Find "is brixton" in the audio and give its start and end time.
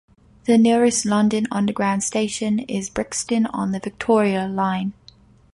2.61-3.45